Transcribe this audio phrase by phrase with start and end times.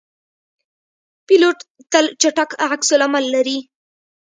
[1.27, 1.57] پیلوټ
[1.91, 3.57] تل چټک عکس العمل لري.